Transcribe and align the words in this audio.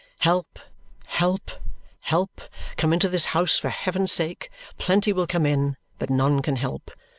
Help, 0.21 0.57
help, 1.05 1.51
help! 1.99 2.41
Come 2.75 2.91
into 2.91 3.07
this 3.07 3.25
house 3.37 3.59
for 3.59 3.69
heaven's 3.69 4.11
sake! 4.11 4.49
Plenty 4.79 5.13
will 5.13 5.27
come 5.27 5.45
in, 5.45 5.77
but 5.99 6.09
none 6.09 6.41
can 6.41 6.55
help. 6.55 6.89